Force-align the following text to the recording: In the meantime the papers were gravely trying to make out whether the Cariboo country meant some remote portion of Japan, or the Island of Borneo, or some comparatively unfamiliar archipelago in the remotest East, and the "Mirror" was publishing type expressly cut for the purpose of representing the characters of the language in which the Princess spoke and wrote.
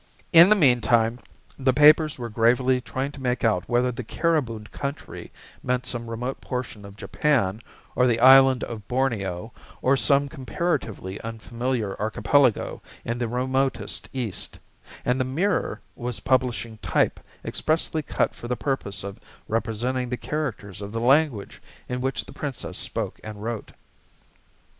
In 0.33 0.49
the 0.49 0.55
meantime 0.55 1.19
the 1.59 1.73
papers 1.73 2.17
were 2.17 2.27
gravely 2.27 2.81
trying 2.81 3.11
to 3.11 3.21
make 3.21 3.43
out 3.43 3.69
whether 3.69 3.91
the 3.91 4.03
Cariboo 4.03 4.63
country 4.71 5.31
meant 5.61 5.85
some 5.85 6.09
remote 6.09 6.41
portion 6.41 6.85
of 6.85 6.97
Japan, 6.97 7.61
or 7.95 8.07
the 8.07 8.19
Island 8.19 8.63
of 8.63 8.87
Borneo, 8.87 9.53
or 9.79 9.95
some 9.95 10.27
comparatively 10.27 11.21
unfamiliar 11.21 11.95
archipelago 11.99 12.81
in 13.05 13.19
the 13.19 13.27
remotest 13.27 14.09
East, 14.11 14.57
and 15.05 15.19
the 15.19 15.23
"Mirror" 15.23 15.81
was 15.95 16.19
publishing 16.19 16.79
type 16.79 17.19
expressly 17.45 18.01
cut 18.01 18.33
for 18.33 18.47
the 18.47 18.57
purpose 18.57 19.03
of 19.03 19.19
representing 19.47 20.09
the 20.09 20.17
characters 20.17 20.81
of 20.81 20.93
the 20.93 20.99
language 20.99 21.61
in 21.87 22.01
which 22.01 22.25
the 22.25 22.33
Princess 22.33 22.75
spoke 22.79 23.19
and 23.23 23.43
wrote. 23.43 23.73